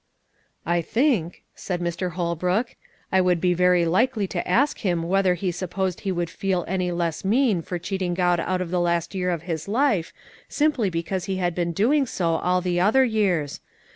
[0.65, 2.13] "I think," said Mr.
[2.13, 2.75] Holbrook,
[3.11, 6.91] "I would be very likely to ask him whether he supposed he would feel any
[6.91, 10.11] less mean for cheating God out of the last year of his life,
[10.49, 13.59] simply because he had been doing so all the other years.